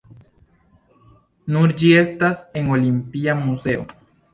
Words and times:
Nun 1.57 1.75
ĝi 1.83 1.95
estas 2.01 2.45
en 2.63 2.77
Olimpia 2.79 3.41
muzeo. 3.49 3.91